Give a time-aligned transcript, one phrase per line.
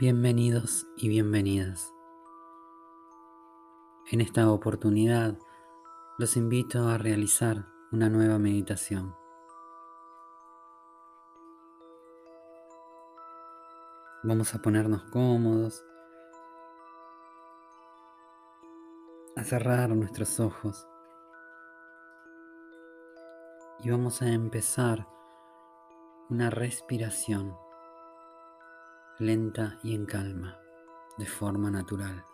[0.00, 1.92] Bienvenidos y bienvenidas.
[4.12, 5.36] En esta oportunidad
[6.18, 9.16] los invito a realizar una nueva meditación.
[14.22, 15.84] Vamos a ponernos cómodos,
[19.34, 20.86] a cerrar nuestros ojos
[23.80, 25.08] y vamos a empezar
[26.30, 27.56] una respiración
[29.20, 30.60] lenta y en calma,
[31.16, 32.24] de forma natural.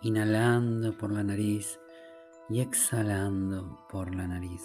[0.00, 1.78] Inhalando por la nariz
[2.48, 4.62] y exhalando por la nariz.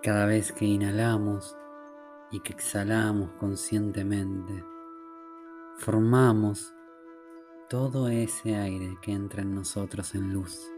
[0.00, 1.56] Cada vez que inhalamos
[2.30, 4.64] y que exhalamos conscientemente,
[5.78, 6.72] formamos
[7.68, 10.70] todo ese aire que entra en nosotros en luz.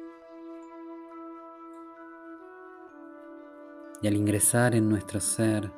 [4.03, 5.73] Y al ingresar en nuestro ser,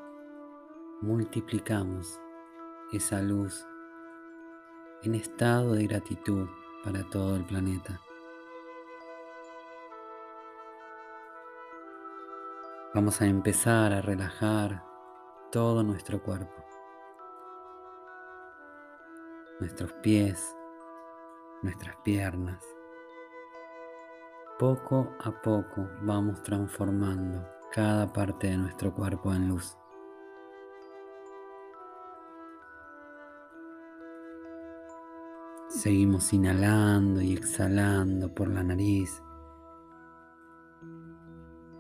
[1.03, 2.19] multiplicamos
[2.91, 3.67] esa luz
[5.03, 6.49] en estado de gratitud
[6.83, 8.01] para todo el planeta.
[12.95, 14.83] Vamos a empezar a relajar
[15.53, 16.65] todo nuestro cuerpo,
[19.61, 20.57] nuestros pies,
[21.63, 22.65] nuestras piernas.
[24.59, 29.77] Poco a poco vamos transformando cada parte de nuestro cuerpo en luz.
[35.71, 39.21] Seguimos inhalando y exhalando por la nariz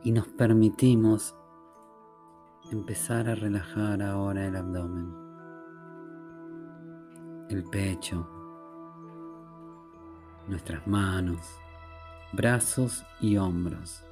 [0.02, 1.36] y nos permitimos
[2.72, 5.14] empezar a relajar ahora el abdomen,
[7.50, 8.28] el pecho,
[10.48, 11.38] nuestras manos,
[12.32, 14.04] brazos y hombros.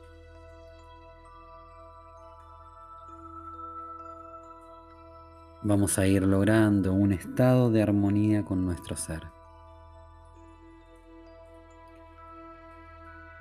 [5.65, 9.23] Vamos a ir logrando un estado de armonía con nuestro ser.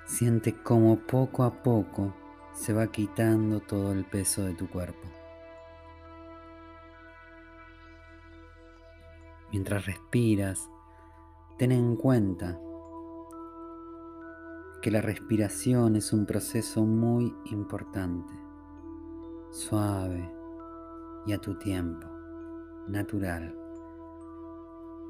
[0.06, 2.14] Siente cómo poco a poco
[2.52, 5.08] se va quitando todo el peso de tu cuerpo.
[9.50, 10.70] Mientras respiras,
[11.58, 12.58] ten en cuenta
[14.80, 18.32] que la respiración es un proceso muy importante,
[19.50, 20.30] suave
[21.26, 22.11] y a tu tiempo
[22.88, 23.54] natural,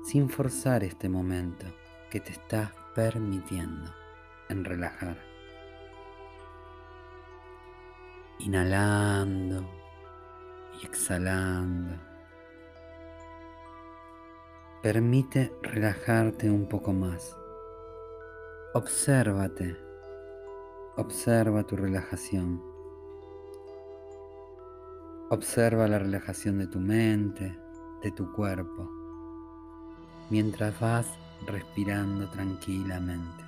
[0.04, 1.66] sin forzar este momento
[2.10, 3.90] que te estás permitiendo
[4.48, 5.16] en relajar.
[8.38, 9.64] Inhalando
[10.80, 11.94] y exhalando.
[14.82, 17.36] Permite relajarte un poco más.
[18.74, 19.76] Obsérvate.
[20.96, 22.60] Observa tu relajación.
[25.30, 27.61] Observa la relajación de tu mente,
[28.02, 28.90] de tu cuerpo,
[30.30, 31.06] mientras vas
[31.46, 33.44] respirando tranquilamente.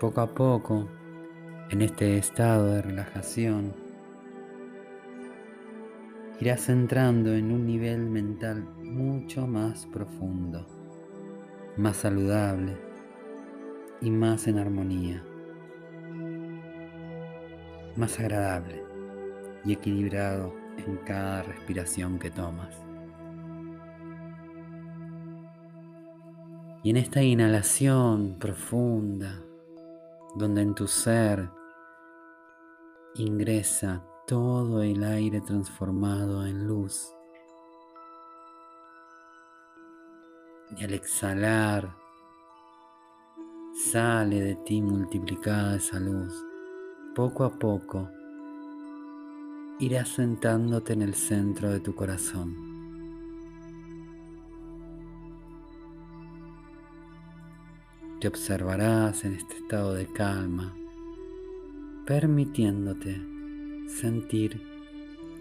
[0.00, 0.88] Poco a poco,
[1.70, 3.74] en este estado de relajación,
[6.40, 10.66] irás entrando en un nivel mental mucho más profundo,
[11.76, 12.76] más saludable
[14.00, 15.24] y más en armonía
[17.98, 18.87] más agradable
[19.64, 22.74] y equilibrado en cada respiración que tomas.
[26.82, 29.42] Y en esta inhalación profunda,
[30.36, 31.50] donde en tu ser
[33.16, 37.12] ingresa todo el aire transformado en luz,
[40.76, 41.96] y al exhalar
[43.90, 46.44] sale de ti multiplicada esa luz
[47.14, 48.10] poco a poco
[49.80, 52.56] irás sentándote en el centro de tu corazón.
[58.20, 60.74] Te observarás en este estado de calma,
[62.06, 63.20] permitiéndote
[63.88, 64.60] sentir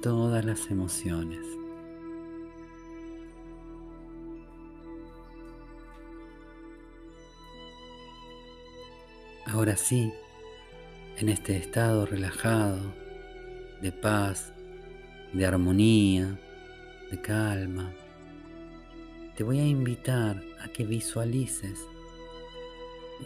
[0.03, 1.43] todas las emociones.
[9.47, 10.13] Ahora sí,
[11.17, 13.06] en este estado relajado,
[13.81, 14.51] de paz,
[15.33, 16.39] de armonía,
[17.11, 17.91] de calma,
[19.35, 21.79] te voy a invitar a que visualices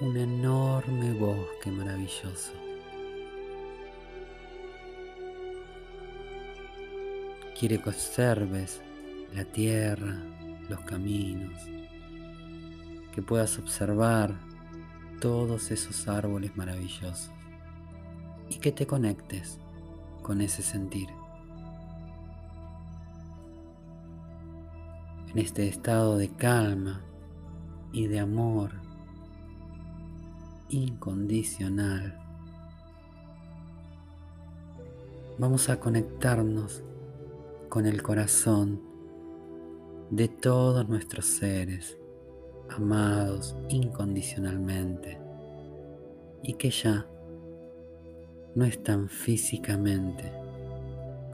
[0.02, 2.52] un enorme bosque maravilloso.
[7.58, 8.82] Quiere que observes
[9.34, 10.22] la tierra,
[10.68, 11.62] los caminos,
[13.14, 14.34] que puedas observar
[15.22, 17.32] todos esos árboles maravillosos
[18.50, 19.60] y que te conectes
[20.32, 21.10] con ese sentir.
[25.30, 27.02] En este estado de calma
[27.92, 28.72] y de amor
[30.70, 32.18] incondicional,
[35.38, 36.82] vamos a conectarnos
[37.68, 38.82] con el corazón
[40.12, 41.98] de todos nuestros seres
[42.70, 45.20] amados incondicionalmente
[46.42, 47.06] y que ya
[48.56, 50.32] no están físicamente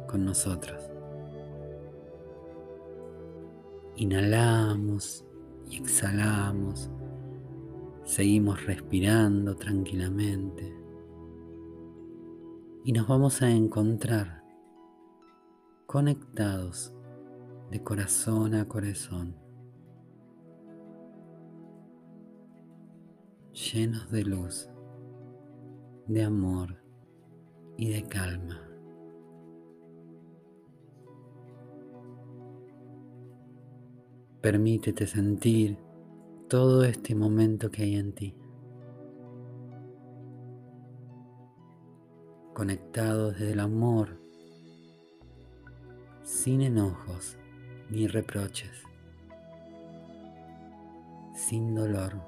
[0.08, 0.90] con nosotros.
[3.96, 5.26] Inhalamos
[5.70, 6.92] y exhalamos,
[8.04, 10.76] seguimos respirando tranquilamente.
[12.84, 14.44] Y nos vamos a encontrar
[15.88, 16.94] conectados
[17.72, 19.36] de corazón a corazón,
[23.52, 24.70] llenos de luz,
[26.06, 26.87] de amor
[27.78, 28.68] y de calma.
[34.42, 35.78] Permítete sentir
[36.48, 38.36] todo este momento que hay en ti.
[42.54, 44.20] Conectado desde el amor,
[46.24, 47.38] sin enojos
[47.90, 48.84] ni reproches,
[51.36, 52.22] sin dolor,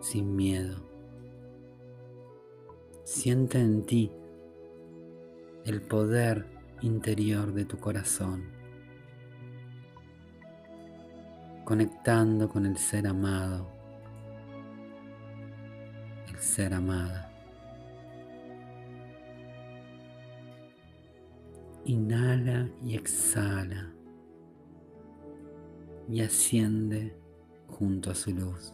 [0.00, 0.76] sin miedo.
[3.04, 4.10] Siente en ti
[5.64, 6.46] el poder
[6.82, 8.44] interior de tu corazón,
[11.64, 13.70] conectando con el ser amado,
[16.28, 17.30] el ser amada.
[21.86, 23.90] Inhala y exhala
[26.10, 27.16] y asciende
[27.68, 28.72] junto a su luz.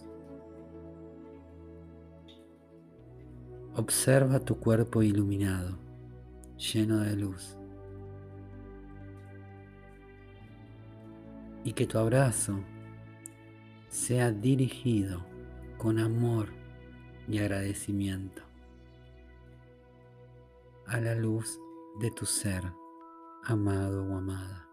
[3.77, 5.90] Observa tu cuerpo iluminado
[6.61, 7.57] lleno de luz.
[11.65, 12.61] Y que tu abrazo
[13.89, 15.27] sea dirigido
[15.79, 16.49] con amor
[17.29, 18.43] y agradecimiento
[20.87, 21.59] a la luz
[22.01, 22.63] de tu ser,
[23.45, 24.69] amado o amada.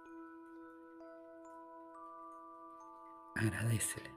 [3.35, 4.11] Agradecele.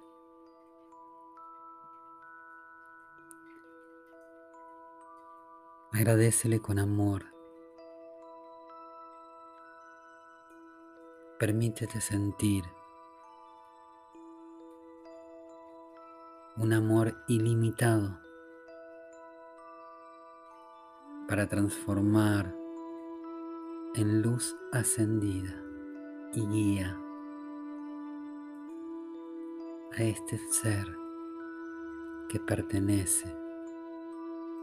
[5.93, 7.40] Agradecele con amor
[11.41, 12.65] Permítete sentir
[16.59, 18.21] un amor ilimitado
[21.27, 22.55] para transformar
[23.95, 25.59] en luz ascendida
[26.35, 27.01] y guía
[29.97, 30.95] a este ser
[32.29, 33.35] que pertenece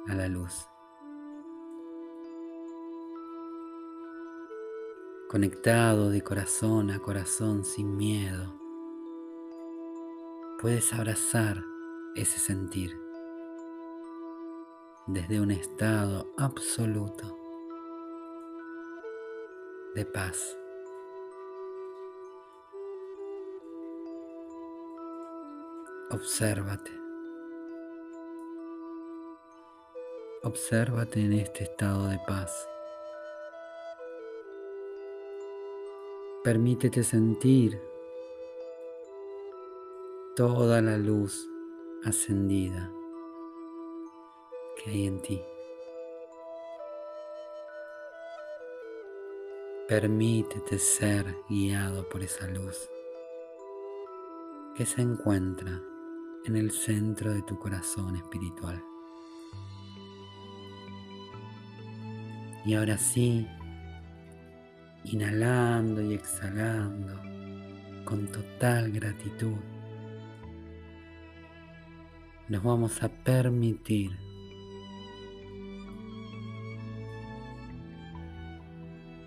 [0.08, 0.70] a la luz.
[5.28, 8.54] Conectado de corazón a corazón sin miedo,
[10.62, 11.62] puedes abrazar
[12.16, 12.98] ese sentir
[15.06, 17.38] desde un estado absoluto
[19.96, 20.58] de paz.
[26.10, 26.92] Obsérvate.
[30.44, 32.70] Obsérvate en este estado de paz.
[36.48, 37.78] Permítete sentir
[40.34, 41.46] toda la luz
[42.06, 42.90] ascendida
[44.78, 45.42] que hay en ti.
[49.90, 52.90] Permítete ser guiado por esa luz
[54.74, 55.82] que se encuentra
[56.46, 58.82] en el centro de tu corazón espiritual.
[62.66, 63.46] Y ahora sí,
[65.12, 67.22] inhalando y exhalando
[68.04, 69.58] con total gratitud,
[72.50, 74.12] nos vamos a permitir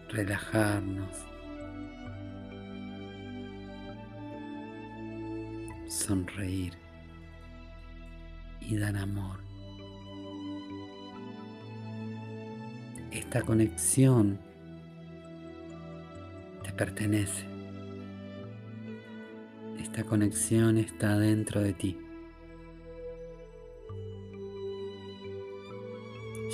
[0.08, 1.26] relajarnos,
[5.88, 6.74] sonreír
[8.60, 9.40] y dar amor.
[13.10, 14.49] Esta conexión
[16.80, 17.44] pertenece.
[19.78, 21.98] Esta conexión está dentro de ti.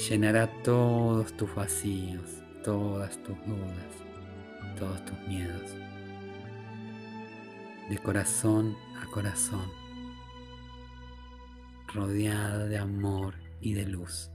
[0.08, 3.92] Llenará todos tus vacíos, todas tus dudas,
[4.76, 5.70] todos tus miedos.
[7.88, 9.70] De corazón a corazón,
[11.94, 14.32] rodeada de amor y de luz.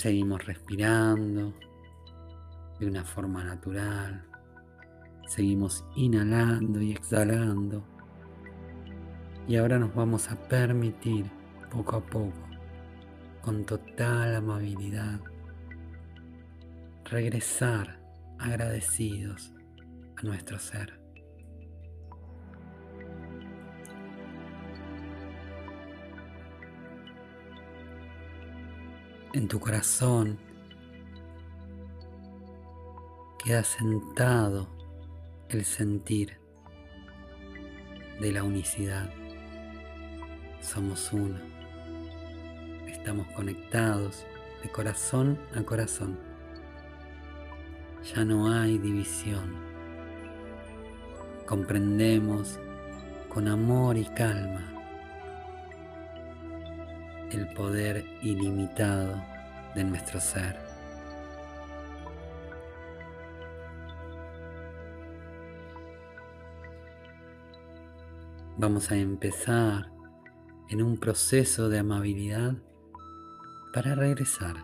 [0.00, 1.52] Seguimos respirando
[2.78, 4.24] de una forma natural.
[5.26, 7.84] Seguimos inhalando y exhalando.
[9.46, 11.30] Y ahora nos vamos a permitir
[11.70, 12.32] poco a poco,
[13.42, 15.20] con total amabilidad,
[17.04, 18.00] regresar
[18.38, 19.52] agradecidos
[20.16, 20.99] a nuestro ser.
[29.32, 30.38] En tu corazón
[33.44, 34.68] queda sentado
[35.48, 36.36] el sentir
[38.20, 39.08] de la unicidad.
[40.60, 41.38] Somos uno.
[42.88, 44.26] Estamos conectados
[44.64, 46.18] de corazón a corazón.
[48.12, 49.54] Ya no hay división.
[51.46, 52.58] Comprendemos
[53.28, 54.79] con amor y calma
[57.32, 59.22] el poder ilimitado
[59.74, 60.58] de nuestro ser.
[68.58, 69.90] Vamos a empezar
[70.68, 72.54] en un proceso de amabilidad
[73.72, 74.56] para regresar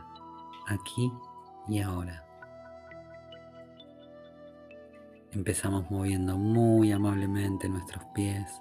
[0.66, 1.10] aquí
[1.68, 2.24] y ahora.
[5.32, 8.60] Empezamos moviendo muy amablemente nuestros pies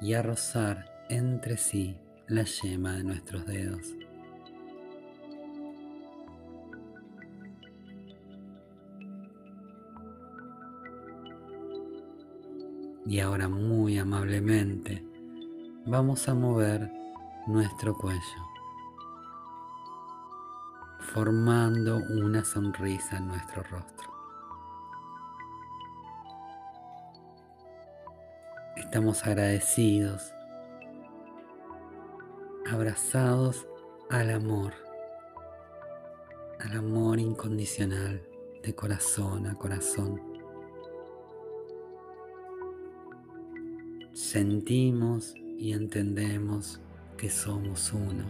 [0.00, 1.98] y a rozar entre sí
[2.32, 3.94] la yema de nuestros dedos.
[13.04, 15.04] Y ahora muy amablemente
[15.84, 16.90] vamos a mover
[17.46, 18.20] nuestro cuello,
[21.00, 24.10] formando una sonrisa en nuestro rostro.
[28.76, 30.32] Estamos agradecidos,
[32.72, 33.66] abrazados
[34.10, 34.72] al amor,
[36.58, 38.22] al amor incondicional
[38.62, 40.32] de corazón a corazón.
[44.14, 46.80] sentimos y entendemos
[47.18, 48.24] que somos uno,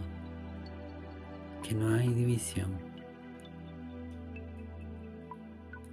[1.61, 2.71] que no hay división.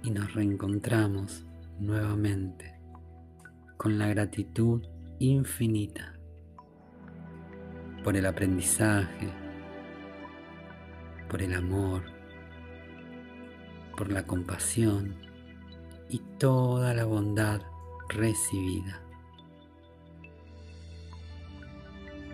[0.03, 1.45] Y nos reencontramos
[1.79, 2.75] nuevamente
[3.77, 4.83] con la gratitud
[5.19, 6.20] infinita
[8.03, 9.29] por el aprendizaje,
[11.29, 12.03] por el amor,
[13.97, 15.15] por la compasión
[16.09, 17.61] y toda la bondad
[18.09, 19.01] recibida.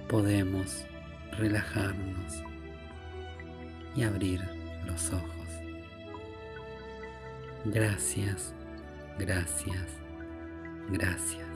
[0.08, 0.86] podemos
[1.38, 2.44] relajarnos
[3.96, 4.42] y abrir
[4.86, 5.24] los ojos.
[7.66, 8.54] Gracias,
[9.20, 9.86] gracias,
[10.90, 11.47] gracias.